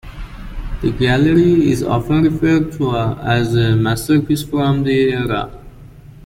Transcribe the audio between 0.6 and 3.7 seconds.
"The Gallery" is often referred to as